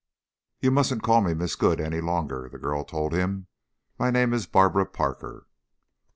"You 0.61 0.71
mustn't 0.71 1.03
call 1.03 1.21
me 1.21 1.35
Miss 1.35 1.55
Good 1.55 1.79
any 1.79 2.01
longer," 2.01 2.49
the 2.51 2.57
girl 2.57 2.83
told 2.83 3.13
him. 3.13 3.45
"My 3.99 4.09
name 4.09 4.33
is 4.33 4.47
Barbara 4.47 4.87
Parker." 4.87 5.45